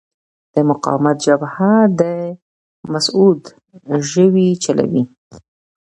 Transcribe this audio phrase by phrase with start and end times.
[0.53, 2.01] د مقاومت جبهه د
[2.91, 3.41] مسعود
[4.09, 5.03] ژوی چلوي.